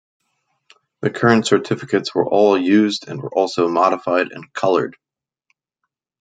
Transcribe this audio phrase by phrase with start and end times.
[1.01, 4.95] The current certificates were all used and were also modified and coloured.